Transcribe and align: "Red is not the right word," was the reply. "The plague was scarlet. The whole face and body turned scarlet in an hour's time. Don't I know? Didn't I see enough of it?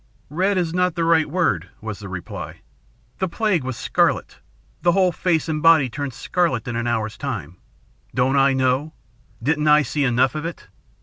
"Red 0.31 0.57
is 0.57 0.73
not 0.73 0.95
the 0.95 1.03
right 1.03 1.29
word," 1.29 1.69
was 1.79 1.99
the 1.99 2.09
reply. 2.09 2.61
"The 3.19 3.27
plague 3.27 3.63
was 3.63 3.77
scarlet. 3.77 4.39
The 4.81 4.93
whole 4.93 5.11
face 5.11 5.47
and 5.47 5.61
body 5.61 5.91
turned 5.91 6.15
scarlet 6.15 6.67
in 6.67 6.75
an 6.75 6.87
hour's 6.87 7.19
time. 7.19 7.57
Don't 8.15 8.35
I 8.35 8.53
know? 8.53 8.93
Didn't 9.43 9.67
I 9.67 9.83
see 9.83 10.03
enough 10.03 10.33
of 10.33 10.43
it? 10.43 10.67